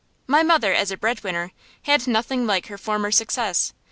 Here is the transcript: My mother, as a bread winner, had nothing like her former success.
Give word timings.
My 0.25 0.41
mother, 0.41 0.73
as 0.73 0.89
a 0.89 0.97
bread 0.97 1.23
winner, 1.23 1.51
had 1.83 2.07
nothing 2.07 2.47
like 2.47 2.65
her 2.69 2.77
former 2.79 3.11
success. 3.11 3.71